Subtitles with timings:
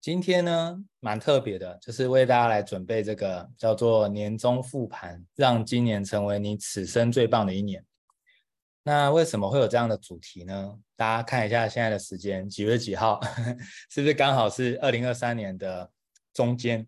[0.00, 7.84] 今天呢，蛮特别的，就是为大家来准备这个叫做年终复盘，让今年成为你此生最棒的一年。
[8.84, 10.78] 那为什么会有这样的主题呢？
[10.94, 13.20] 大家看一下现在的时间，几月几号？
[13.90, 15.90] 是不是刚好是二零二三年的
[16.32, 16.86] 中间？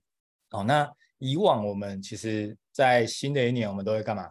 [0.50, 0.88] 哦，那
[1.18, 4.30] 以往我们其实，在新的一年，我们都会干嘛？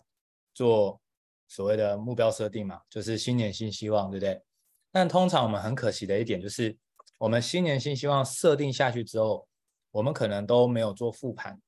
[0.53, 1.01] 做
[1.49, 4.41] 所谓的目标设定嘛，就是新年新希望，对不对？
[4.89, 6.75] 但通常我们很可惜的一点就是。
[7.19, 9.45] 我们新年新希望设定下去之后，
[9.91, 11.59] 我们可能都没有做复盘，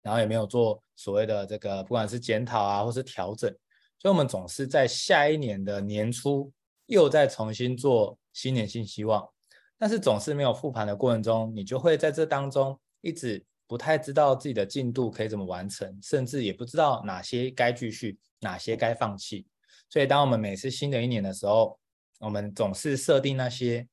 [0.00, 3.50] 然后也没有做所谓的这个不管是检讨啊，或是调整，
[3.98, 6.50] 所以我们总是在下一年的年初
[6.86, 9.28] 又再重新做新年新希望，
[9.76, 19.46] 但是总是没有复盘的过程中，你就会在这当中一直不太知道自己的进度可以怎么完成，甚至也不知道哪些该继续，哪些该放弃。
[19.90, 21.78] 所以当我们每次新的一年的时候，
[22.18, 23.86] 我们总是设定那些。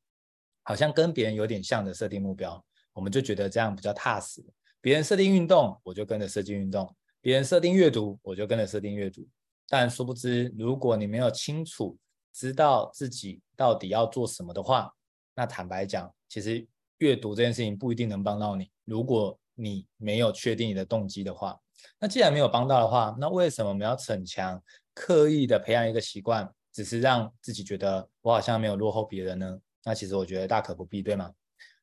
[0.68, 4.44] 好像跟别人有点像的设定目标，我们就觉得这样比较踏实。
[4.82, 6.86] 别人设定运动，我就跟着设定运动；
[7.22, 9.26] 别人设定阅读，我就跟着设定阅读。
[9.70, 11.98] 但殊不知，如果你没有清楚
[12.34, 14.94] 知道自己到底要做什么的话，
[15.34, 18.70] 那坦白讲，其实阅读这件事情不一定能帮到你。
[18.84, 21.58] 如果你没有确定你的动机的话，
[21.98, 24.62] 那既然没有帮到的话，那为什么我们要逞强，
[24.94, 29.58] 刻意的培养一个习惯，只是让自己觉得我好像没有落后别人呢？
[29.88, 31.32] 那其实我觉得大可不必，对吗？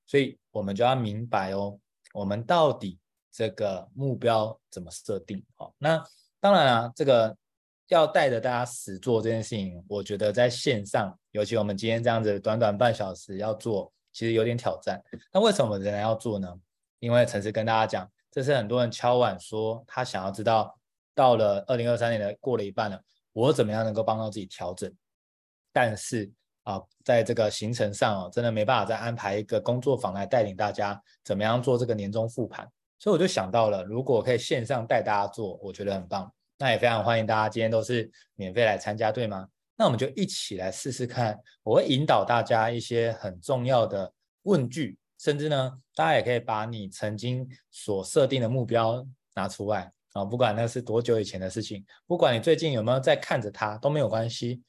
[0.04, 1.80] 所以我们就要明白哦，
[2.12, 3.00] 我们到底
[3.32, 5.42] 这个目标怎么设定？
[5.56, 6.04] 好，那
[6.38, 7.34] 当然啊，这个
[7.88, 15.02] 要带着大家实做这件事情，我觉得在线上，尤其我们今天这样子短短半小时要做，其实有点挑战。
[15.32, 16.54] 那为什么仍然要做呢？
[16.98, 20.78] 因为陈实跟大家讲，这是很多人敲碗说他想要知道，
[21.14, 23.02] 到了二零二三年的过了一半了，
[23.32, 24.94] 我怎么样能够帮到自己调整？
[25.72, 26.30] 但是。
[26.64, 36.30] 啊，在这个行程上哦，真的没办法再安排一个工作坊来带领大家怎么样做这个年终复盘，所以我就想到了，如果可以线上带大家做，我觉得很棒。
[36.58, 39.46] 那也非常欢迎大家今天都是免费来参加，对吗？
[39.76, 44.10] 那我们就一起来试试看，我会引导大家一些很重要的
[44.44, 54.62] 问句，甚至呢，大家也可以把你曾经所设定的目标拿出来啊，不管那是多久以前的事情，不管你最近有没有在看着它，都没有关系。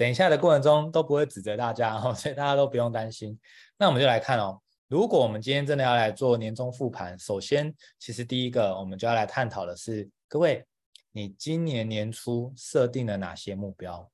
[0.00, 3.38] 等一下的过程中都不会指责大家哦， 所以大家都不用担心。
[3.76, 10.64] 那我们就来看哦，如果我们今天真的要来做年终复盘，首先，其实第一个我们就要来探讨的是，各位，
[11.12, 14.10] 你今年年初设定了哪些目标？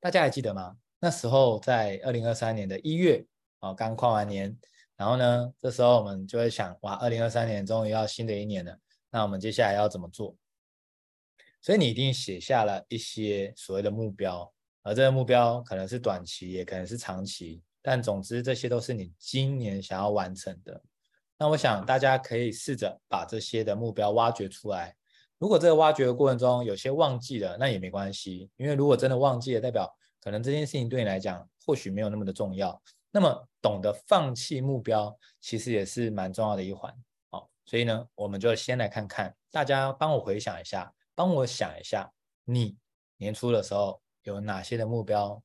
[0.00, 0.78] 大家还记得吗？
[0.98, 3.22] 那时候在二零二三年的一月
[3.60, 4.56] 哦，刚跨完年，
[4.96, 8.74] 然后呢，这时候我们就会想，哇，二零二三年终于要新的一年了，
[9.10, 10.34] 那我们接下来要怎么做？
[11.60, 14.50] 所以你一定写下了一些所谓的目标。
[14.84, 20.80] 而这个目标可能是短期，也可能是长期，但总之这些都是你今年想要完成的。
[21.38, 24.94] 那我想大家可以试着把这些的目标挖掘出来。
[25.38, 29.90] 如果这个挖掘的过程中有些忘记了，那也没关系，因为如果真的忘记了，代表
[30.20, 32.80] 可能这件事情对你来讲或许没有那么的重要。
[33.10, 36.94] 那么懂得放弃目标，其实也是蛮重要的一环。
[37.30, 42.12] 好，所以呢，我们就先来看看，大家帮我回想一下，帮我想一下，
[42.44, 42.76] 你
[43.16, 44.03] 年初的时候。
[44.24, 45.42] 有哪些的目标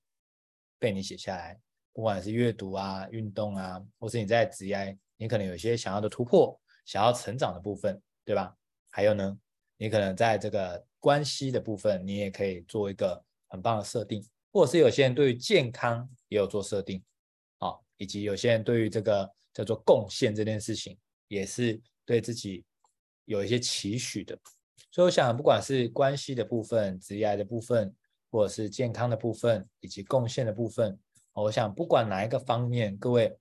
[0.80, 1.60] 被你写下来？
[1.94, 8.56] 不管是阅读啊、运动啊，或是你在职业，你可能有些想要的突破、想要成长的部分，对吧？
[8.90, 9.38] 还有呢，
[9.78, 17.04] 你可能在这个关系的部分，你也可以做一个很棒的设定，或者是有些人对于健康也有做设定，
[17.58, 20.98] 好，以及有些人对于这个叫做贡献这件事情，
[21.28, 22.64] 也是对自己
[23.26, 24.40] 有一些期许的。
[24.92, 27.94] 所以我想，不管是关系的部分、职业的部分，
[28.32, 30.98] 或者是健康的部分以及贡献的部分，
[31.34, 33.38] 我想不管哪一个方面，各位，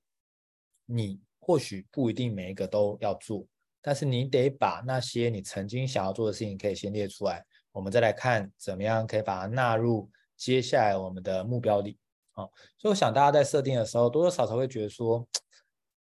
[0.86, 3.44] 你或许不一定每一个都要做，
[3.80, 11.98] 但是你得把那些你曾经想要做的事情可以先列出来，我们再来看怎么样可以把它纳入接下来我们的目标里。
[12.32, 15.26] 好，所以我想大家在设定的时候，多多少少会觉得说，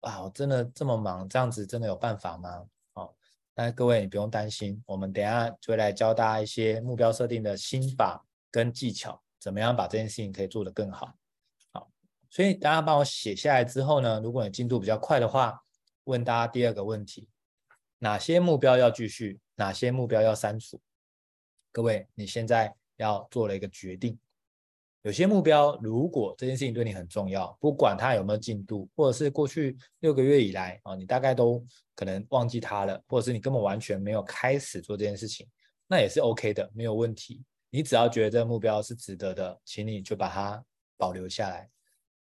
[0.01, 2.65] 啊，我真的这么忙，这样子真的有办法吗？
[2.93, 3.15] 好，
[3.53, 8.24] 但是各位你不用担心，我们等下就会来教大家一些目标设定的心法。
[8.55, 11.13] 跟技巧，怎么样把这件事情可以做得更好？
[11.73, 11.91] 好，
[12.29, 15.61] 所以大家帮我写下来之后呢，如果你进度比较快的话，
[16.05, 17.27] 问大家第二个问题：
[17.99, 19.41] 哪些目标要继续？
[19.55, 20.79] 哪些目标要删除？
[21.73, 24.17] 各位，你现在要做了一个决定。
[25.01, 31.61] 有些目标，如果这件事情对你很重要，不管它有没有进度，或者是过去六个月以来啊，你大概都
[31.93, 35.45] 可能忘记它了，或者是你根本完全没有开始做这件事情，
[35.87, 37.43] 那也是 OK 的，没有问题。
[37.75, 40.63] 你只要觉得这个目标是值得的，请你就把它
[40.95, 41.69] 保留下来。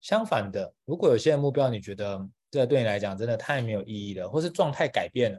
[0.00, 5.38] 相反的，如果有些目标你觉得这对你来讲真的太没有意义了，或是状态改变了。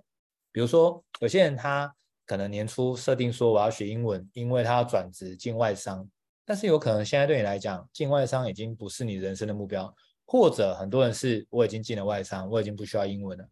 [0.52, 1.92] 比如说，有些人他
[2.24, 6.08] 可能年初设定说我要学英文，因为他要转职进外商，
[6.46, 9.92] 但是有可能现在对你来讲，进外商已经不是你人生的目标，
[10.28, 13.50] 或者很多人是我已经进了外商，我已经不需要英文了。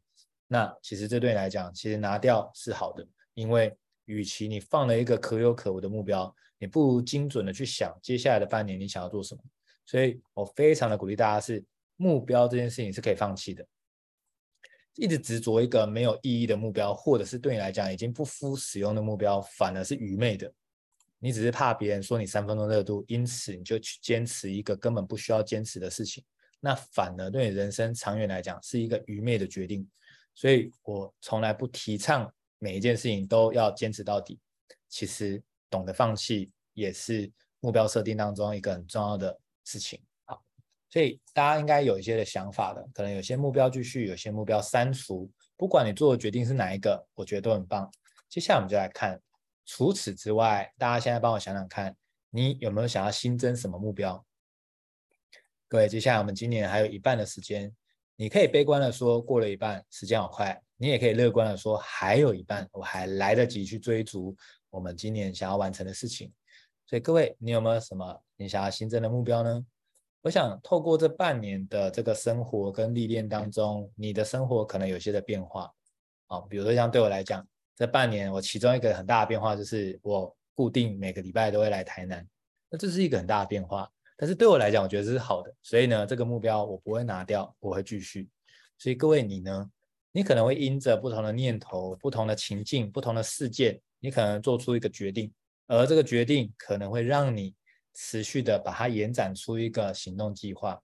[0.47, 3.03] 那其实这对你来讲，其实拿掉是好的，
[3.33, 9.41] 因为与其你放了一个可有可无的目标，你不如精准的去想接下来的半年你想要做什么。
[9.85, 11.63] 所以我非常的鼓励大家是
[11.97, 13.65] 目标这件事情是可以放弃的，
[14.95, 20.51] 一直执着一个没有意义的目标，或者是对你来讲已经不敷使用的目标，反而是愚昧的。
[21.19, 26.23] 你只是怕别人说你三分钟热度，因此你就去坚持一个根本不需要坚持的事情，
[26.59, 29.87] 那反而对你人生长远来讲是一个愚昧的决定。
[30.35, 32.29] 所以我从来不提倡
[32.63, 34.39] 每一件事情都要坚持到底。
[34.87, 37.29] 其实懂得放弃也是
[37.59, 40.01] 目标设定当中一个很重要的事情。
[40.23, 40.41] 好，
[40.89, 45.29] 所以大家应该有一些的想法的，可能有些目标继续，有些目标删除。
[45.57, 47.91] 不管你做的决定是哪一个，我觉得都很棒。
[48.29, 49.21] 接下来我们就来看，
[49.65, 51.93] 除此之外，大家现在帮我想想看，
[52.29, 54.25] 你有没有想要新增什么目标？
[55.67, 57.75] 各位，接下来我们今年还有一半的时间。
[58.15, 64.35] 你可以悲观的说过了一半，时间好快；你也可以乐观的说还有一半，我还来得及去追逐
[64.69, 66.31] 我们今年想要完成的事情。
[66.85, 69.65] 所以各位，你有没有什么你想要新增的目标呢？
[70.21, 75.71] 我想透过这半年的这个生活跟历练当中，你的生活可能有些的变化。
[76.27, 82.25] 啊，比如说像对我来讲，这半年我其中一个很大的变化就是我固定每个礼拜都会来台南，
[82.69, 83.89] 那这是一个很大的变化。
[84.15, 88.29] 但是对我来讲，我觉得这是好的，所以呢，这个目标我不会拿掉，我会继续。
[88.77, 89.69] 所以各位你呢，
[90.13, 95.29] 你可能会因着不同的念头、不同的情境、不同的事件，你可能做出一个决定，
[95.67, 97.53] 而这个决定可能会让你
[97.93, 100.81] 持续的把它延展出一个行动计划。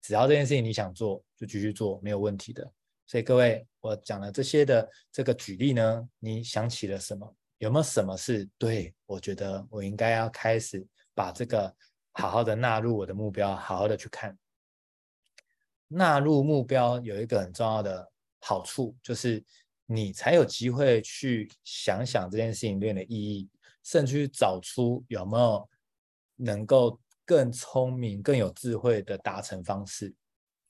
[0.00, 2.72] 只要这件事情你想做，就继续做，没有问题的。
[3.06, 7.36] 所以各位，我讲了这些的这个举例呢，你想起了什么？
[7.58, 8.94] 有没有什么是对？
[9.04, 11.74] 我觉得我应该要开始把这个。
[12.12, 14.36] 好好的纳入我的目标，好好的去看。
[15.86, 18.10] 纳入目标有一个很重要的
[18.40, 19.42] 好处，就是
[19.86, 23.48] 你才有机会去想想这件事情对你的意义，
[23.84, 25.68] 甚至去找出有没有
[26.36, 30.14] 能够更聪明、更有智慧的达成方式。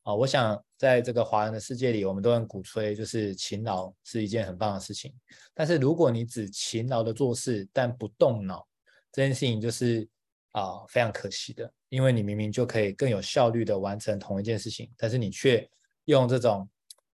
[0.03, 5.15] 啊，我想在这个华人的世界里，我们都很鼓吹，就是勤劳是一件很棒的事情。
[5.55, 8.67] 但是如果你只勤劳的做事，但不动脑，
[9.13, 10.09] 这件事情就是。
[10.53, 15.69] 啊、非常可惜的，因为你明明就可以更有效率的完成同一件事情，但是你却
[16.07, 16.69] 用这种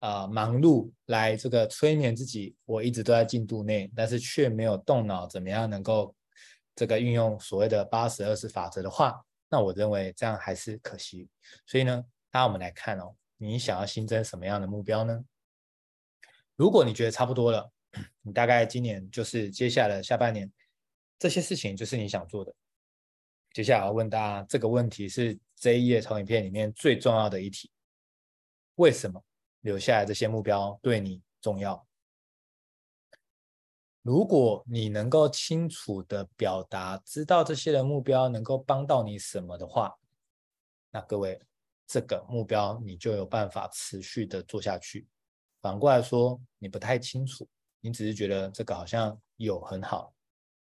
[0.01, 6.15] 啊、忙碌来这个催眠自己，我一直都在进度内，但是却没有动脑，怎么样能够
[6.75, 11.29] 这个运用所谓的八十二十法则的话，那我认为这样还是可惜。
[11.67, 15.23] 所以呢，大家我们来看哦，你想要新增什么样的目标呢？
[16.57, 17.71] 如果你觉得差不多了，
[18.23, 20.51] 你大概今年就是接下来下半年
[21.19, 22.55] 这些事情就是你想做的。
[23.53, 27.71] 接下来我要问大家这个问题是这一页投影片里面最重要的一题：
[28.77, 29.23] 为什么
[29.61, 31.87] 留下来这些目标对你重要？
[34.03, 39.95] 如果你能够清楚的表达，知道这些的目标能够帮到你什么的话，
[40.91, 41.39] 那各位
[41.87, 45.07] 这个目标你就有办法持续的做下去。
[45.61, 47.47] 反过来说，你不太清楚，
[47.81, 50.15] 你只是觉得这个好像有很好，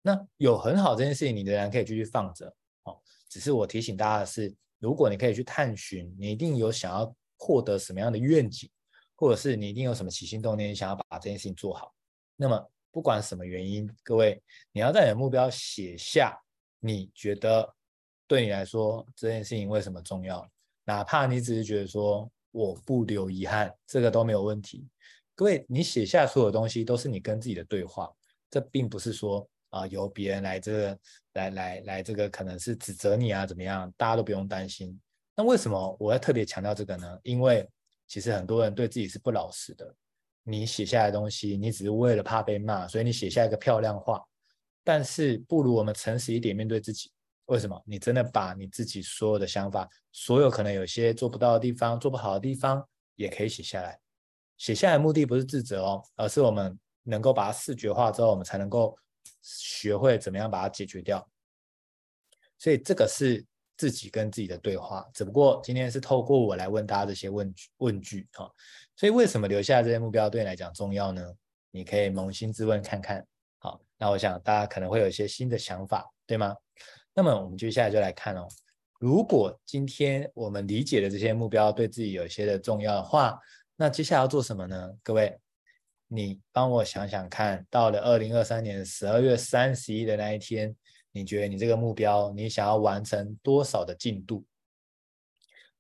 [0.02, 2.52] 那有很好这件事情，你仍然可以继续放着。
[2.86, 8.70] 哦，只是我提醒大家的是，如果你可以去探寻，你一定有想要获得什么样的愿景，
[9.16, 11.92] 或者是你一定有什么起心动念，想要把这件事情做好。
[12.36, 14.40] 那么不管什么原因，各位，
[14.72, 16.40] 你要在你的目标写下，
[16.80, 17.68] 你觉得
[18.28, 20.48] 对你来说这件事情为什么重要？
[20.84, 24.88] 哪怕你只是觉得说我不留遗憾，这个都没有问题。
[25.34, 28.12] 各位，你写下所有东西都是你跟自己的对话，
[28.50, 29.48] 这并不是说。
[29.72, 31.00] 啊，由别人来这个
[31.32, 33.90] 来来来这个可能是指责你啊，怎么样？
[33.96, 35.00] 大家都不用担心。
[35.36, 37.20] 那为什么我要特别强调这个呢？
[37.24, 37.68] 因为
[38.08, 39.96] 其实很多人对自己是不老实的。
[40.44, 44.24] 你写下来的东西，你只是为了怕被骂，所以你写下一个漂亮话。
[44.84, 47.12] 但是不如我们诚实一点面对自己。
[47.46, 47.82] 为什么？
[47.86, 54.00] 你真的把你自己所有的想法，所有可能有些做不到的地方、做不好的地方，也可以写下来。
[54.58, 58.98] 写下来目的不是自责哦，而是我们能够把它视觉化之后，我们才能够。
[59.44, 61.28] 学会怎么样把它解决掉，
[62.58, 63.44] 所以这个是
[63.82, 65.10] 自己跟自己的对话。
[65.12, 68.46] 只不过今天是透过我来问大家这些问句问句啊。
[68.96, 71.34] 所以为什么留下这些目标对你来讲重要呢？
[71.72, 73.26] 你可以扪心自问看看。
[73.58, 76.56] 好，那我想大家可能会有一些新的想法，对吗？
[77.16, 78.48] 那么我们接下来就来看哦，
[79.00, 83.40] 如果今天我们理解的这些目标对自己有一些的重要的话，
[83.76, 84.92] 那接下来要做什么呢？
[85.02, 85.36] 各位，
[86.08, 90.76] 你帮我想想看，到了二零二三年十二月三十一的那一天，
[91.12, 94.46] 你觉得你这个目标，你想要完成多少的进度？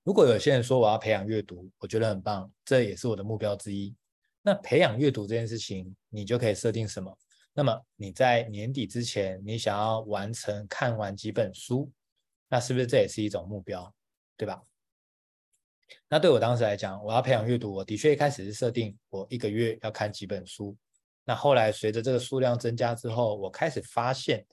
[0.04, 3.96] 如果有些人说我要培养阅读，我觉得很棒，这也是我的目标之一。
[4.42, 7.16] 那培养阅读这件事情，你就可以设定什么？
[7.54, 11.92] 那么你在年底之前，你想要完成看完几本书，
[12.50, 13.94] 那是不是这也是一种目标，
[14.36, 14.62] 对吧？
[16.08, 20.76] 那对我当时来讲，我要培养阅读，我的确一开始是设定我一个月要看几本书。
[21.26, 24.44] 那后来随着这个数量增加之后，我开始发现，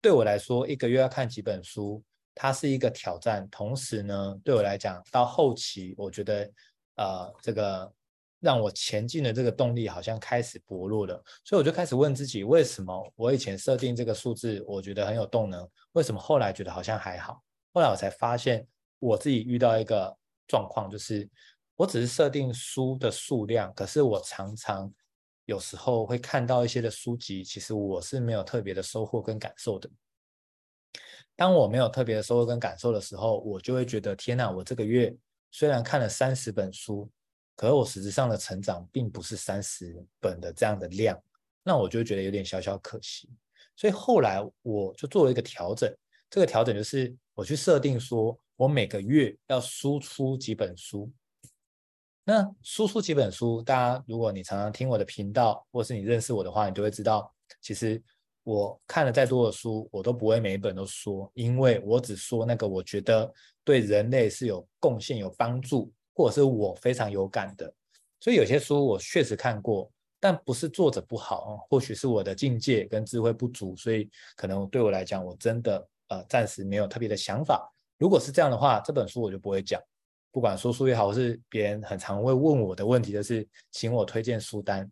[0.00, 2.02] 对我来说，一个月要看几本书。
[2.40, 6.48] 它是一个挑战，同时呢，对我来讲，到后期我觉得，
[6.94, 7.92] 呃，这个
[8.38, 17.42] 让我前进的这个动力好像开始薄弱了，所以我就开始问自己，为什么我以前设定这个数字，我觉得很有动能，为什么后来觉得好像还好？
[17.72, 18.64] 后来我才发现，
[19.00, 21.28] 我自己遇到一个状况，就是
[21.74, 24.88] 我只是设定书的数量，可是我常常
[25.48, 29.88] 有时候会看到一些的书籍，其实我是没有特别的收获跟感受的。
[31.34, 34.50] 当我没有特别的收获跟感受的时候，我就会觉得天哪！
[34.50, 35.16] 我这个月
[35.50, 37.10] 虽然看了三十本书，
[37.56, 41.18] 可是我实质上的成长并不是三十本的这样的量，
[41.62, 43.30] 那我就觉得有点小小可惜。
[43.74, 45.90] 所以后来我就做了一个调整，
[46.28, 51.10] 这个调整就是我去设定说，我每个月要输出几本书。
[52.28, 57.32] 那输出几本书，大家如果你常常听我的频道，或是你认识我的话，你就会知道，
[57.62, 58.02] 其实。
[58.44, 63.30] 我看了再多的书，我都不会每一本都说，因为我只说那个我觉得
[63.62, 67.70] 对人类是有贡献、有帮助，或者是我非常有感的。
[68.20, 77.70] 所以有些书我确实看过，但不是作者不好，或许是我的境界跟智慧不足，所以可能对我来讲，我真的呃暂时没有特别的想法。
[77.98, 79.78] 如果是这样的话，这本书我就不会讲。
[80.30, 84.90] 不管说书也好，或是别人很常会问我的问题，就是请我推荐书单。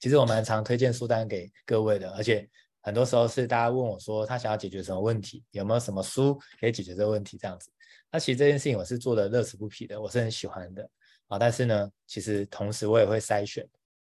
[0.00, 2.48] 其实我蛮常推荐书单给各位的，而且。
[2.86, 7.70] 很多时候是大家问我说，他想要解决什么问题，有没有什么书可以解决这个问题这样子。
[8.12, 10.86] 那其实这件事情我是做的乐此不疲的，我是很喜欢的
[11.28, 11.38] 啊。
[11.38, 13.66] 但是呢，其实同时我也会筛选，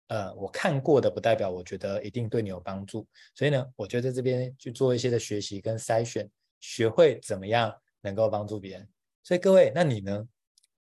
[0.08, 3.06] 呃，我看过的不代表我觉得一定对你有帮助。
[3.34, 6.26] 所以呢，我就在这边去做一些的学习跟筛选，
[6.58, 8.88] 学会怎么样能够帮助别人。
[9.22, 10.26] 所以各位，那你呢？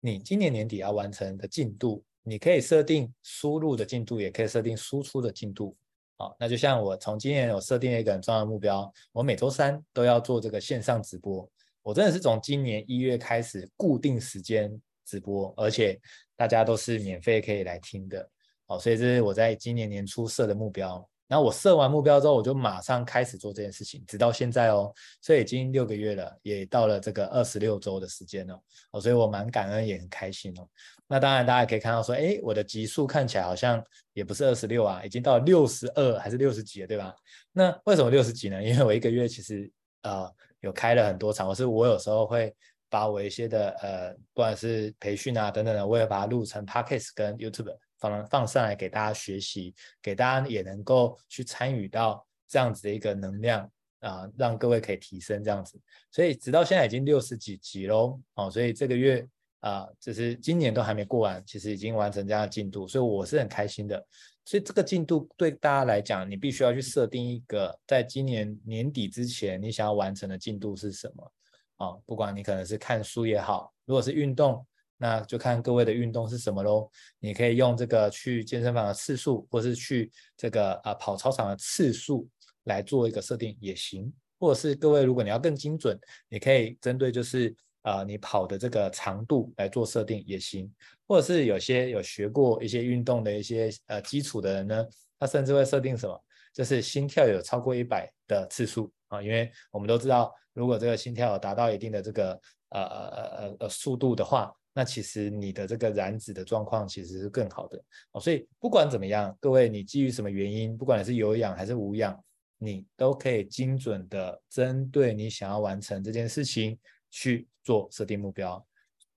[0.07, 5.75] 你今年年底要完成的进度，你可以设定输入的进度，也可以设定输出的进度。
[6.17, 11.45] 好，那就像我从今年我设定了一个很重要的目标，我每周三都要做这个线上直播。
[11.83, 15.99] 我真的是从今年一月开始固定时间直播，而且
[16.37, 18.29] 大家都是免费可以来听的。
[18.65, 21.05] 好，所以这是我在今年年初设的目标。
[21.27, 28.57] 然后我设完目标之后，我就马上开始做这件事情，直到现在哦，所以已经六个月了，也到了这个二十六周的时间了。
[28.91, 30.67] 哦，所以我蛮感恩，也很开心哦。
[31.05, 37.13] 那当然，大家可以看到说，哎，我的集数看起来好像也不是二十六啊，已经到六十二还是六十几了，对吧？
[37.51, 38.63] 那为什么六十几呢？
[38.63, 39.69] 因为我一个月其实
[40.03, 40.29] 呃
[40.61, 42.55] 有开了很多场，我是我有时候会
[42.89, 47.75] 把我一些的呃，不管是培训啊等等的，我也把它录成 Podcast 跟 YouTube。
[47.99, 55.79] 放放上来给大家学习，给大家也能够去参与到这样子的一个能量啊、让各位可以提升这样子。
[56.11, 59.27] 所以直到现在已经六十几集喽，哦，所以这个月
[59.61, 64.05] 啊，就、是今年都还没过完，其实已经完成这样的进度，所以我是很开心的。
[64.45, 71.31] 所以这个进度对大家来讲，你必须要去设定一个在今年年底之前你想要完成的进度是什么
[71.77, 72.01] 啊、哦？
[72.05, 74.65] 不管你可能是看书也好，如果是运动。
[74.97, 76.89] 那就看各位的运动是什么喽。
[77.19, 82.27] 你可以用这个去健身房的次数，或是去这个啊跑操场的次数
[82.63, 84.11] 来做一个设定也行。
[84.39, 85.99] 或者是各位如果你要更精准，
[86.29, 90.71] 你可以针对就是啊你跑的这个长度来做设定也行。
[91.07, 94.85] 或者是有些有学过一些运动的一些呃基础的人呢，
[95.19, 96.23] 他甚至会设定什么，
[96.53, 102.31] 就是心跳有超过一百的次数啊，因为我们都知道，如果这个心跳有达到一定的这个
[102.69, 104.51] 呃呃呃呃速度的话。
[104.77, 112.23] 那其实你的这个燃脂的状况其实是更好的哦，所以不管怎么样，各位你基于什么原因，不管你是有氧还是无氧，
[112.59, 116.77] 你都可以精准的针对你想要完成这件事情
[117.09, 118.63] 去做设定目标。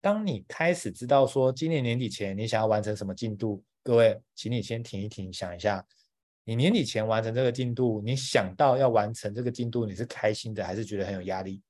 [0.01, 5.85] 当你开始知道说今年年底前你想要完成什么进度，各位，请你先停一停，想一下，
[6.45, 11.61] 你年底前完成这个进度，你想到要完成这个进度，你是开心的还是觉得很有压力？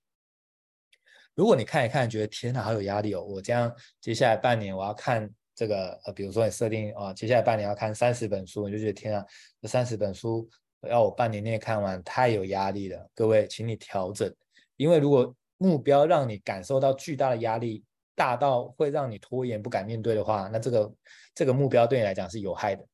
[1.38, 3.22] 如果你看一看，觉得天哪，好有压力哦！
[3.22, 9.24] 我这样接下来半年我要看这个，呃，比如说你设定啊，接下来半年要看三十本书，你就觉得天哪，
[9.62, 10.50] 这三十本书
[10.88, 13.08] 要我半年内看完，太有压力了。
[13.14, 14.34] 各位，请你调整，
[14.76, 17.84] 因为如果目标让你感受到巨大的压力，
[18.16, 20.92] 大到会让你拖延不敢面对的话，那这个
[21.36, 22.84] 这个目标对你来讲是有害的，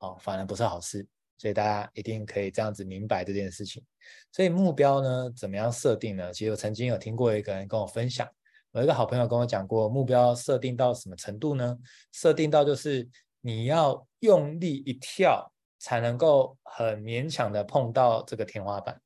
[0.00, 1.06] 哦，反而不是好事。
[1.36, 3.84] 所以大家一定可以这样子明白这件事情。
[4.32, 6.32] 所以目标呢，怎么样设定呢？
[6.32, 8.28] 其实我曾经有听过一个人跟我分享，
[8.72, 11.76] 有一个好朋友跟我讲过，目标设定到什么程度呢？
[12.12, 13.08] 设定到就是
[13.40, 19.00] 你要用力一跳，才能够很勉强的碰到这个天花板，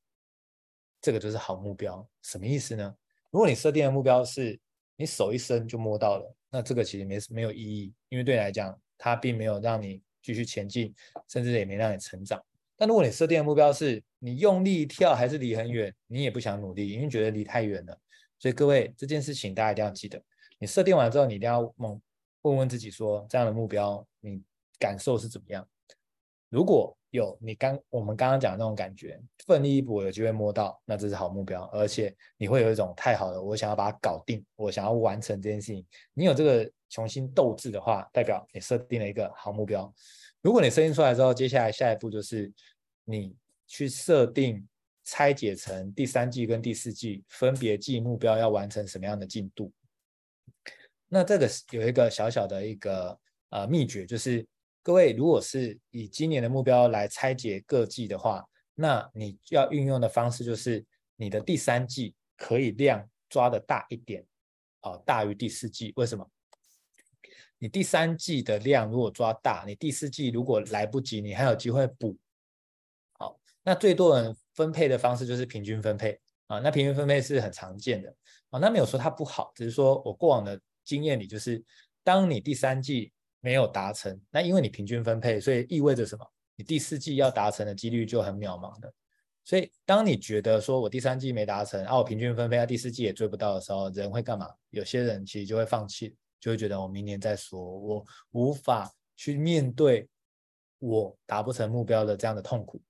[1.00, 2.06] 这个就是好目标。
[2.22, 2.94] 什么意思呢？
[3.30, 4.58] 如果你设定的目标是
[4.96, 10.02] 你手一伸就摸到了，那这个其实没没有意义，因为对你来讲，它并没有让你。
[10.22, 10.94] 继续前进，
[11.28, 12.42] 甚至也没让你成长。
[12.76, 17.98] 但如果你设定的目标是你用力跳，还是离很远，你也不想努力，因为觉得离太远了。
[18.38, 20.22] 所以各位，这件事情大家一定要记得，
[20.58, 22.00] 你设定完之后，你一定要问
[22.42, 24.42] 问问自己说，这样的目标你
[24.78, 25.68] 感受是怎么样？
[26.48, 35.84] 如果有你刚我们刚刚讲的那种感觉，奋力一搏，有机会摸到，那这是好目标，而且你会有一种太好了，我想要把它搞定，我想要完成这件事情。
[36.12, 39.92] 你有这个雄心斗志的话，代表你设定了一个好目标。
[40.42, 42.52] 如果你设定出来之后，接下来下一步就是
[43.04, 43.34] 你
[43.66, 44.66] 去设定
[45.04, 49.72] 拆解成第三季跟第四季分别季目标要完成什么样的进度。
[51.08, 54.46] 那这个有一个小小的一个呃秘诀，就是
[54.82, 58.44] 各位如果是以今年的目标来拆解各季的话，
[58.74, 60.84] 那你要运用的方式就是
[61.16, 64.24] 你的第三季可以量抓得大一点，
[64.82, 65.92] 哦，大于第四季。
[65.96, 66.26] 为什么？
[67.58, 72.16] 你第三季的量如果抓大，你第四季如果来不及，你还有机会补。
[73.18, 76.60] 好，那最多人分配的方式就是平均分配啊。
[76.60, 78.14] 那平均分配是很常见的
[78.50, 78.60] 啊。
[78.60, 81.62] 那没有说它不好，只是说我过往的经验里，就是
[82.04, 86.24] 当你第三季没有达成，那因为你平均分配，所以意味着什么？
[86.56, 88.92] 你第四季要达成的几率就很渺茫的。
[89.44, 94.48] 所以当你觉得说我第三季没达成，啊，我平均分配，啊，第四季也追不到的时候，人会干嘛？
[94.70, 96.16] 有些人其实就会放弃。
[96.40, 100.08] 就会觉得我明年再说，我无法去面对
[100.78, 102.80] 我达不成目标的这样的痛苦。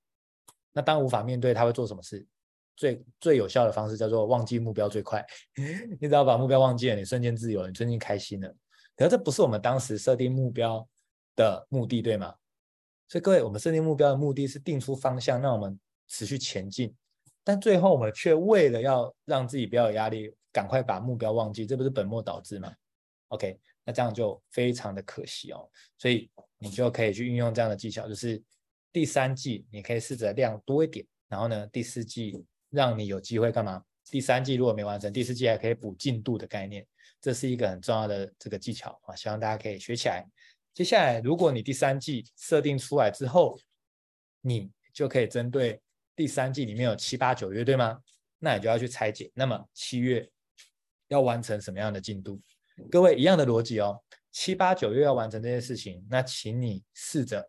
[0.71, 2.27] 那当无法面对，他会做什么事？
[2.77, 5.25] 最最有效的方式叫做忘记目标最快。
[5.99, 8.55] 你只要把目标忘记了，你瞬间自由了，你瞬间开心了。
[8.99, 10.87] 可是这不是我们当时设定目标
[11.37, 12.35] 的目的，对吗？
[13.07, 16.93] 所以各位，我们设定目标的目的是定出方向，让我们持续前进。
[17.45, 22.75] 但最后我们却为了要让自己不要有压力，赶快把目标忘记，这不是本末倒置吗
[23.29, 28.43] ？OK，那这样就非常的可惜哦，所以你就可以去运用这样的技巧，就是
[28.93, 33.81] 第三季你可以试着量多一点，然后呢，第四季让你有机会干嘛？
[34.11, 36.87] 第三季如果没完成，第四季还可以补进度的概念，
[37.21, 40.27] 这是一个很重要的这个技巧啊，希望大家可以学起来。
[40.75, 43.59] 接下来，如果你第三季设定出来之后，
[44.41, 45.81] 你就可以针对
[46.15, 48.01] 第三季里面有七八九月，对吗？
[48.39, 50.31] 那你就要去拆解，那么七月
[51.09, 52.41] 要完成什么样的进度？
[52.91, 54.01] 各位一样的逻辑哦，
[54.31, 57.45] 七八九月要完成这件事情，那请你试着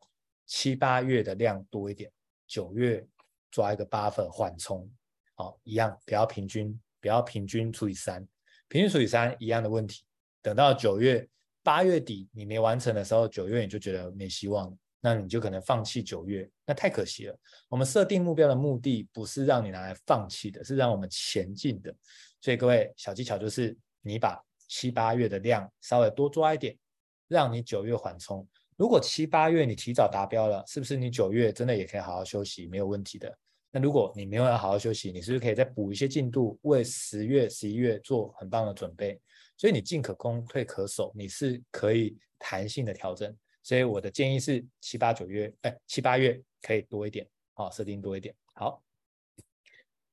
[0.47, 2.12] 七八月的量多一点，
[2.47, 3.08] 九月
[3.51, 4.91] 抓一个 buff 缓冲，
[5.36, 8.27] 好，一样不要平均，不要平均除以三，
[8.69, 10.03] 平均除以三一样的问题。
[10.41, 11.27] 等到九月
[11.62, 17.38] 八月底你没完成的时候，九月你就觉得没希望，那你就可能放弃九月，那太可惜了。
[17.67, 21.93] 我们设定目标的目的不是让你拿来放弃的，是让我们前进的。
[22.39, 24.41] 所以各位小技巧就是你把。
[24.71, 26.77] 七八月的量稍微多抓一点，
[27.27, 28.47] 让你九月缓冲。
[28.77, 33.36] 如果七八月你提早达标了，是不是你九月真的也可以好好休息，没有问题的？
[33.71, 39.19] 那如果你没有要好好休息，你是不是可以再补一些进度，为十月、十一月做很棒的准备？
[39.58, 43.36] 所以你进可攻，退可守，你是可以弹性的调整。
[43.62, 48.34] 所以我的建议是七八九月，哎，七八月可以多一点，好，设定多一点。
[48.53, 48.82] 好，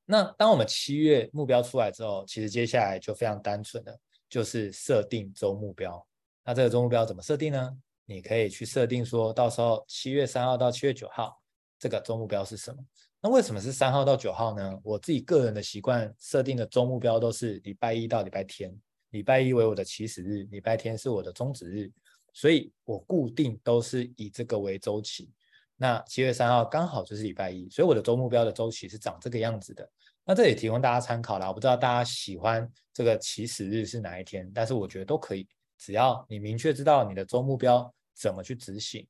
[0.05, 3.99] 那当我们七月目标出来之后，其实接下来就非常单纯了。
[4.29, 6.05] 就是设定周目标，
[6.43, 7.77] 那这个周目标怎么设定呢？
[8.03, 11.41] 你可以去设定说，到时候七月三号到七月九号，
[11.79, 12.83] 这个周目标是什么？
[13.19, 14.79] 那为什么是三号到九号呢？
[14.83, 18.71] 我自己个人的习惯设定的周目标都是礼拜一到礼拜天，
[19.09, 21.91] 礼拜一为我的起始日，礼拜天是我的终止日，
[22.31, 25.31] 所以我固定都是以这个为周期。
[25.75, 29.89] 那七月三号刚好就是礼拜一，所以我的周目标的周期是长这个样子的。
[30.23, 39.07] 那这也提供大家参考啦，我不知道大家喜欢这个起始日是哪一天，但是我觉得都可以，只要你明确知道你的周目标怎么去执行，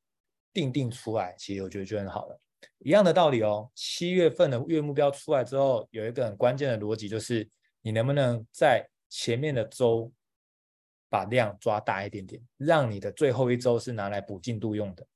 [0.54, 2.40] 定定出来，其实我觉得就很好了。
[2.80, 7.50] 一样的道理哦，七月份的月目标出来之后，有一个很关键的逻辑，就是
[7.82, 10.12] 你能不能在前面的周
[11.10, 15.08] 把量抓大一点点，让你的最后一周是拿来补进度用的。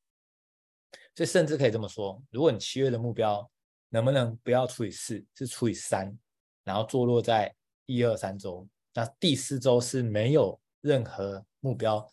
[1.14, 3.50] 所以甚至可以这么说，如果你七月的目标，
[3.90, 6.18] 能不能不要除以四，是除以三，
[6.64, 7.54] 然后坐落在
[7.86, 12.08] 一二三周，那第四周是没有任何目标，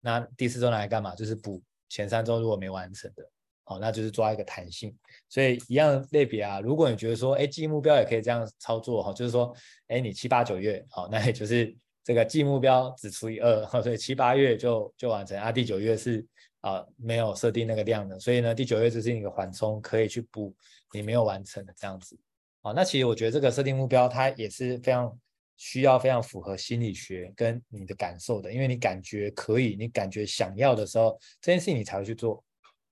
[0.00, 1.14] 那第四周拿来干嘛？
[1.14, 3.30] 就是补前三周如果没完成的，
[3.72, 4.94] 好，那就是抓一个弹性。
[5.28, 9.54] 所以一样类别啊，如果你觉得说，哎，记目标也可以这样操作哈，就是说，
[9.88, 16.26] 哎，你七八九月，好，那也就是这个记目标只除以二， 所以七八月就就完成啊，第九月是。
[16.62, 20.54] 啊，没有设定那个量的，所以呢，第九月就是一个缓冲，可以去补
[20.92, 22.16] 你没有完成的这样子。
[22.60, 25.12] 啊，那其实我觉得这个设定目标，它也是非常
[25.56, 32.40] 需要、非常符合心理学跟你的感受的，因为你感觉可以，你感觉想要的时候，这件事情你才会去做。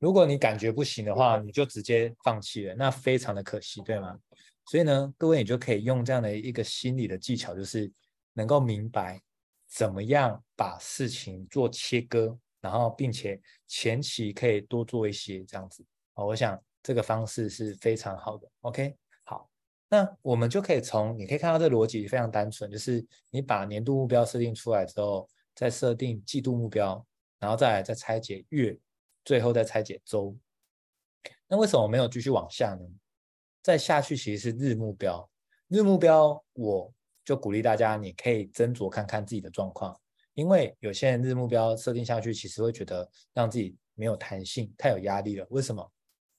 [0.01, 4.19] 如果你感觉不行的话，你就直接放弃了，那非常的可惜，对吗？
[4.65, 7.89] 所以呢，各位你就可以用这样的一个心理的技巧，就是
[8.33, 9.21] 能够明白
[9.69, 12.37] 怎么样把事情做切割。
[12.63, 15.83] 然后，并且前期可以多做一些这样子，
[16.13, 18.47] 哦，我想这个方式是非常好的。
[18.61, 19.49] OK，好，
[19.89, 27.03] 那我们就可以从你可以看到这逻辑非常单纯，就是你把年度目标设定出来之后，再设定季度目标，
[27.39, 28.79] 然后再来再拆解月，
[29.31, 30.37] 最后再拆解周。
[31.47, 32.85] 那为什么我没有继续往下呢？
[33.63, 35.31] 再下去其实是日目标，
[35.69, 36.93] 日目标我
[37.25, 39.97] 就鼓励大家，你可以斟酌看看自己的状况。
[40.35, 45.47] 因为有些人日目标设定下去，其实会觉得让自己没有弹性，太有压力了。
[45.51, 45.89] 为什么？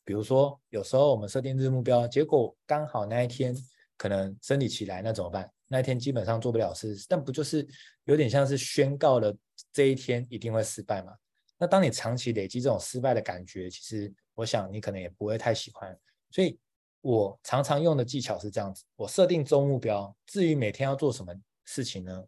[0.04, 3.56] 比如说，有时候我们设定日目标，结果刚好那一天
[3.96, 5.50] 可能生理起来，那怎么办？
[5.70, 7.66] 那一天基本上做不了事，但不就是
[8.04, 9.34] 有点像是宣告了
[9.72, 11.14] 这一天一定会失败吗？
[11.62, 15.96] 那当你长期累积这种失败的感觉，其实我想你可能也不会太喜欢。
[16.32, 16.60] 所以
[17.02, 21.32] 我常常用的技巧是这样子：我设定周目标，至于每天要做什么
[21.66, 22.26] 事情呢？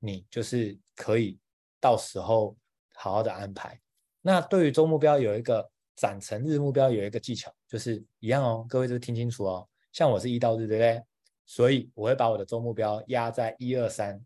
[0.00, 1.38] 你就是可以
[1.78, 2.56] 到时候
[2.94, 3.80] 好好的安排。
[4.20, 9.68] 那对于周目标有一个展成日目标有一个技巧，就是一样哦，各位就听清楚哦。
[9.92, 11.00] 像我是一到日，对不对？
[11.46, 14.20] 所以我会把我的周目标压在一二三，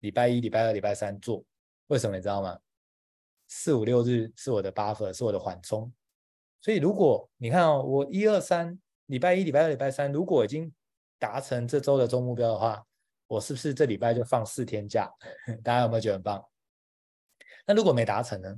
[0.00, 1.42] 礼拜一、礼拜二、礼拜三做。
[1.86, 2.58] 为什么你知道吗？
[3.54, 5.92] 四五六日是我的 buffer，是我的缓冲。
[6.60, 10.72] 所以如果你看哦，我一二三，礼拜一、礼拜二、礼拜三，如果已经
[11.18, 12.82] 达成这周的周目标的话。
[13.28, 15.10] 我是不是这礼拜就放四天假？
[15.64, 16.44] 大家有没有觉得很棒？
[17.66, 18.54] 那如果没达成呢？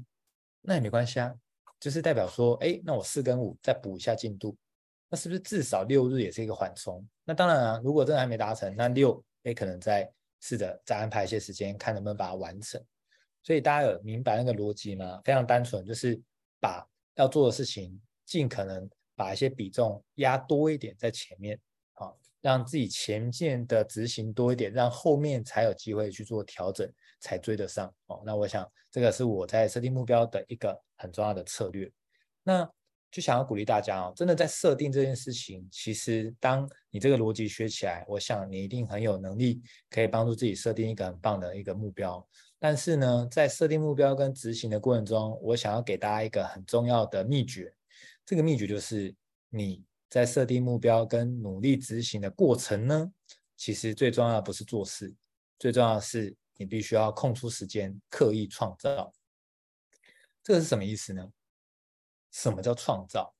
[0.62, 1.32] 那也没关系啊，
[1.78, 4.56] 就是代表说，哎，那我四跟五再补一下进度，
[5.08, 7.06] 那是不是至少六日也是一个缓冲？
[7.22, 12.84] 那当然啊，如果真的还没达成，那六哎可能再试着再安排一些时间，看能不能把它完成。
[13.44, 15.20] 所以大家有明白那个逻辑吗？
[15.24, 16.20] 非常单纯，就是
[16.60, 21.56] 把要做的事情尽可能把一些比重压多一点在前面。
[21.92, 26.86] 啊让自己前进的执行多一点，让后面才有机会去做调整，
[27.18, 28.22] 才追得上哦。
[28.26, 31.90] 那我想这个是我在设定目标的一个很重要的策略。
[32.42, 32.70] 那
[33.10, 42.28] 就想要鼓励大家哦，真的在设定这件事情，其实当你这个逻辑学起来，我想你一定很有能力可以帮助自己设定一个很棒的一个目标。
[42.66, 47.70] 但是呢，在设定目标跟执行的过程中，我想要给大家一个很重要的秘诀，
[48.24, 49.14] 这个秘诀就是
[49.50, 49.84] 你。
[50.08, 53.12] 在设定目标跟努力执行的过程呢，
[53.54, 55.12] 其实最重要的不是做事，
[55.58, 59.12] 最重要的是你必须要空出时间刻意创造。
[60.42, 61.28] 这个是什么意思呢？
[62.30, 63.34] 什么叫创造？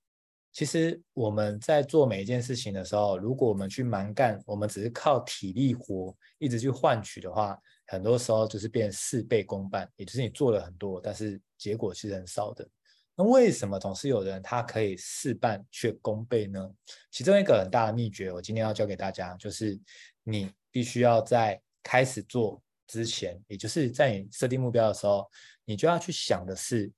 [0.53, 7.57] 其实我们在做每一件事情的时候，如果我们去蛮干，我们只是靠体力活一直去换取的话，
[7.87, 12.69] 很多时候就是变事倍功半，也就是你做了很多，但是结果是很少的。
[13.17, 16.69] 那为什么总是有人他可以事半却功倍呢？
[17.11, 19.79] 其中一个很大的秘诀，我今天要教给大家，就是
[20.25, 25.31] 你必须要在开始做之前，也就是在你设定目标的时候，
[25.65, 26.91] 你就要去想的是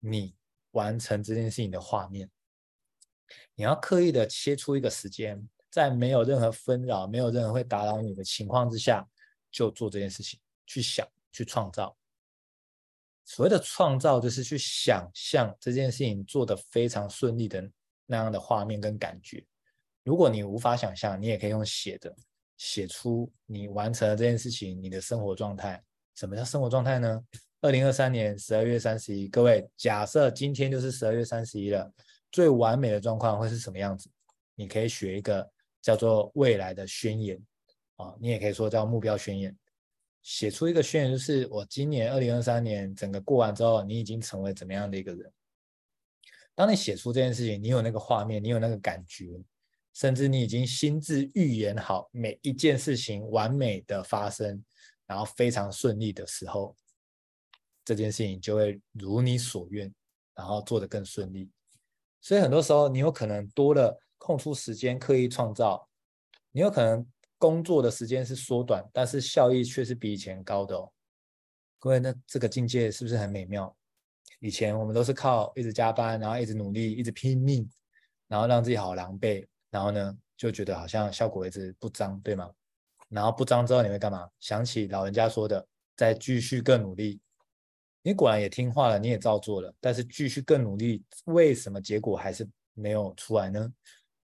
[0.00, 0.34] 你
[0.70, 2.30] 完成这件事情的画面。
[3.54, 9.06] 你要刻意的切出一个时间，在没有任何纷扰、没有任何会打扰你的情况之下，
[9.52, 11.96] 就做这件事情，去想，去创造。
[13.24, 17.70] 所谓的创造，就是去想象这件事情做得非常顺利的
[18.06, 19.44] 那样的画面跟感觉。
[20.02, 22.12] 如果你无法想象，你也可以用写的，
[22.56, 25.80] 写出你完成了这件事情，你的生活状态。
[26.16, 27.24] 什么叫生活状态呢？
[27.60, 31.90] 二零二三年十二月三十一，各位，假设今天就是十二月三十一了，
[32.32, 34.10] 最完美的状况会是什么样子？
[34.56, 35.48] 你可以学一个
[35.80, 37.40] 叫做未来的宣言
[38.02, 39.56] 啊，你也可以说叫目标宣言。
[40.22, 45.32] 写出一个宣言，就是我今年二零二三年整个过完之后，你已经成为怎么样的一个人？
[46.54, 49.42] 当你写出这件事情，你有那个画面，你有那个感觉，
[49.94, 54.64] 甚至你已经心智预言好每一件事情完美的发生，
[55.06, 56.76] 然后非常顺利的时候，
[57.84, 59.92] 这件事情就会如你所愿，
[60.36, 61.50] 然后做得更顺利。
[62.20, 65.88] 所以很多时候，你有可能多了空出时间刻意创造，
[66.52, 67.04] 你有可能。
[67.42, 70.88] 工作的时间是缩短，但是效益却是比以前高的哦。
[71.80, 73.76] 各位，那这个境界是不是很美妙？
[74.38, 77.68] 以前我们都是靠一直加班，然后一直努力，一直拼命，
[78.28, 82.48] 然后让自己好狼狈，然后呢就觉得好像效果一直不彰，对吗？
[83.08, 84.30] 然后不彰之后你会干嘛？
[84.38, 87.20] 想起老人家说的，再继续更努力。
[88.02, 93.68] 你果然也听话了，你也照做了，但是继续更努力，为什么结果还是没有出来呢？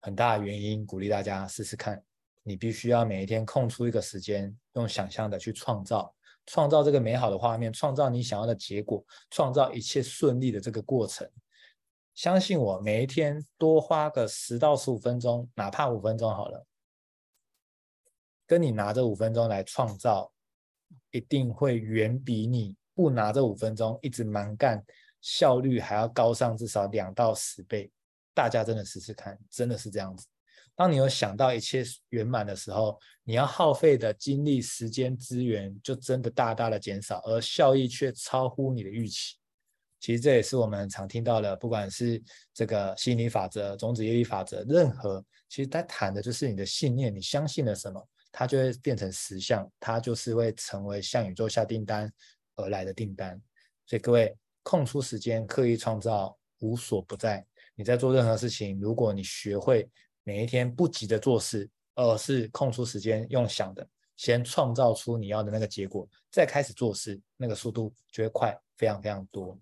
[0.03, 2.05] 很大原因，鼓励大家试试看。
[2.49, 6.15] 你必须要每一天空出一个时间，用想象的去创造，
[6.47, 11.31] 创造这个美好的画面，创造你想要的结果，创造一切顺利的这个过程。
[12.15, 16.67] 相信我，每一天多花个十到十五分钟，哪怕五分钟好了，
[18.47, 20.33] 跟你拿这五分钟来创造，
[21.11, 24.85] 一定会远比你不拿这五分钟一直蛮干，
[25.21, 27.93] 效率还要高上至少两到十倍。
[28.35, 30.27] 大家真的试试看，真的是这样子。
[30.79, 39.35] 当你有想到一切圆满的时候，你要耗费的精力、时间、资源就真的大大的减少，而效益却超乎你的预期。
[39.99, 42.23] 其实这也是我们常听到的，不管是
[42.55, 52.09] 这个吸引力法则、种子业力法则，任何其实它谈的就是你的信念，你相信了什么，它就会变成实相，它就是会成为向宇宙下订单
[52.55, 53.37] 而来的订单。
[53.85, 57.45] 所以各位空出时间，刻意创造，无所不在。
[57.75, 59.91] 你在做任何事情，如果你学会。
[60.29, 69.59] 每一天不急着做事，而是空出时间用想的，先创造出你要的那个结果，再开始做事，那个速度就会快非常非常多。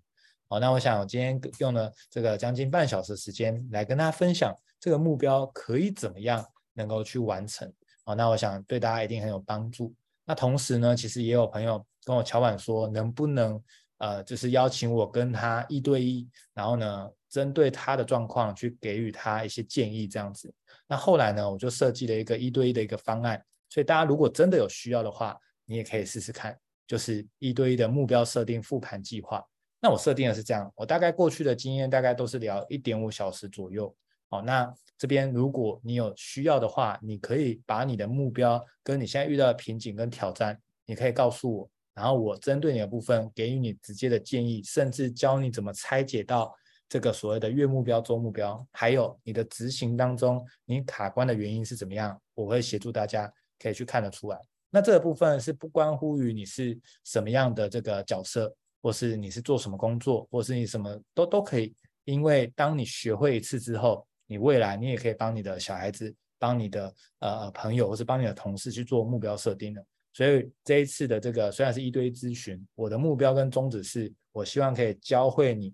[0.49, 7.71] 好，那我想我今天用了这个将近半小时时间来跟大家分享这个目标可以怎么样能够去完成。
[8.03, 9.93] 好，那我想对大家一定很有帮助。
[10.25, 13.63] 那同时呢，其实也有朋友跟我敲碗说，能不能
[13.99, 20.53] 呃，就是邀请我跟他一对一，然后呢，针对他的状况去给予他一些建议，这样子。
[20.87, 23.43] 那后来呢，我就设计了一个一对一的一个方案。
[23.69, 29.43] 所以大家如果真的有需要的话，你也可以试试看，就是一对一的目标设定复盘计划。
[29.81, 33.93] 那我设定的是这样，我大概过去的经验大概都是聊一点五小时左右。
[34.29, 46.55] 好，那这边如果你有需要的话，你可以把你的目标跟你现在遇到的瓶颈跟挑战，你可以告诉我，然后我针对你的部分给予你直接的建议，甚至教你怎么拆解到。
[46.89, 52.19] 这个所谓的月目标、周目标，还有你的执行当中，你卡关的原因是怎么样？
[52.33, 54.39] 我会协助大家可以去看得出来。
[54.69, 61.73] 那这个部分是不关乎于你是什么样的这个角色，或是你是做什么工作，或是你什么都都可以。
[62.05, 69.85] 因为当你学会一次之后，你未来你也可以帮你的小孩子、帮你的呃朋友，或是帮你的同事去做目标设定的。
[70.13, 75.73] 所以这一次的这个虽然是一对一咨询，我的目标跟宗旨是，我希望可以教会你。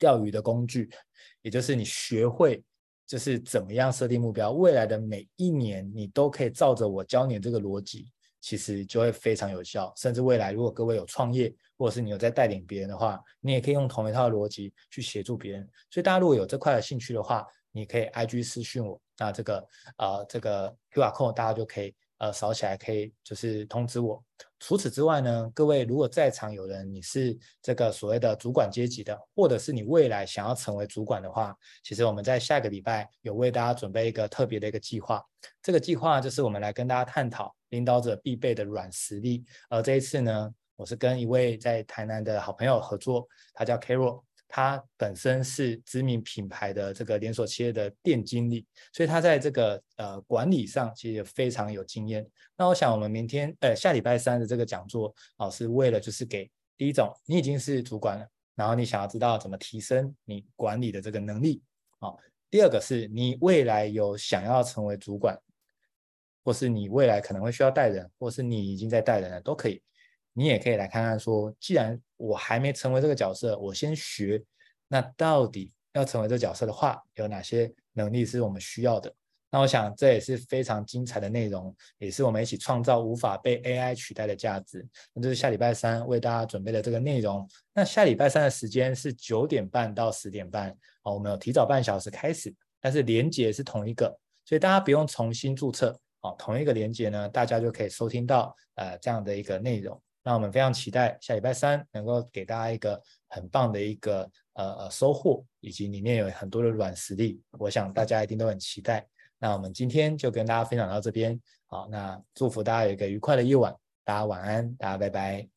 [0.00, 0.90] 钓鱼的工具，
[1.42, 2.60] 也就是你学会，
[3.06, 8.10] 就是怎么样设定目标，未来的每一年你都可以照着我教你这个逻辑，
[8.40, 9.92] 其实就会非常有效。
[9.96, 15.68] 甚至未来如果各位有创业，或者是你有在带领别人的话，你也可以用同一套逻辑去协助别人。
[15.90, 21.94] 所以大家如果有这块的兴趣的话，你可以 IG 私讯我，那这个呃这个 QR code 大家就可以。
[22.20, 24.22] 呃，扫起来可以，就是通知我。
[24.60, 35.24] 除此之外呢，各位如果在场有人你是这个所谓的主管阶级的，或者是你未来想要成为主管的话，其实我们在下个礼拜有为大家准备一个特别的一个计划。
[35.62, 39.44] 这个计划就是我们来跟大家探讨领导者必备的软实力。
[39.70, 44.22] 而这一次呢，我是跟一位在台南的好朋友合作，他叫 Carol。
[44.52, 52.28] 他本身是知名品牌的这个连锁企业的店经理，所以他在这个呃管理上其实也非常有经验。
[52.56, 61.62] 那我想我们明天呃下礼拜三的这个讲座啊，是为了就是给第一种，你已经是主管了，然后你想要知道怎么提升你管理的这个能力
[62.00, 62.12] 啊。
[62.50, 65.38] 第二个是你未来有想要成为主管，
[66.42, 69.80] 或是你未来可能会需要带人，或是你已经在带人了，都可以。
[70.40, 74.42] 你也可以来看看，说，既然我还没成为这个角色，我先学。
[74.88, 79.14] 那到底要成为这个角色的话，有哪些能力是我们需要的？
[79.50, 84.82] 那我想这也是非常精彩的内容，也是我们一起创造无法被 AI 取代的价值。
[85.12, 87.46] 那就是下礼拜三为大家准备的这个内容。
[87.74, 90.70] 那下礼拜三的时间是九点半到十点半，
[91.02, 92.50] 哦，我们有提早半小时开始，
[92.80, 94.06] 但是连接是同一个，
[94.46, 100.00] 所以大家不用重新注册，哦，同一个连接呢，大家就可以收听到呃这样的一个内容。
[100.22, 109.08] 那我们非常期待下礼拜三能够给大家一个很棒的一个呃呃收获，以及里面有很多的软实力，我想大家一定都很期待。
[109.38, 115.48] 那我们今天就跟大家分享到这边，好，那祝福大家有一个愉快的夜晚，大家晚安，大家拜拜。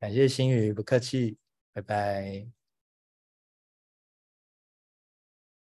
[0.00, 1.36] 感谢心宇，不客气，
[1.72, 2.48] 拜拜。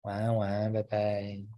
[0.01, 1.56] 晚安，晚安，拜拜。